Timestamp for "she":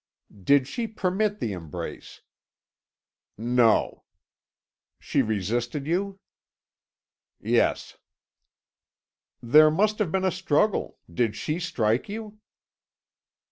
0.67-0.87, 4.97-5.21, 11.35-11.59